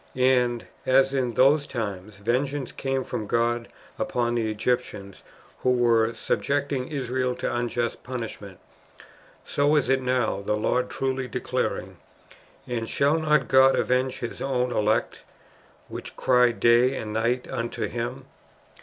[0.15, 3.67] "^ And as, in those times, vengeance came from God
[3.99, 5.21] upon the Egyptians
[5.59, 8.57] who were subjecting Israel to unjust punishment,
[9.45, 11.97] so is it now, the Lord truly declaring,
[12.29, 15.21] *• And shall not God avenge His own elect,
[15.87, 18.25] which cry day and night unto Him